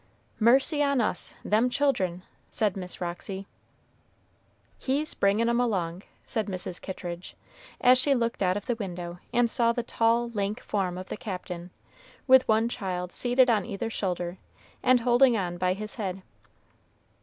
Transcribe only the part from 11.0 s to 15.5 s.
the Captain, with one child seated on either shoulder, and holding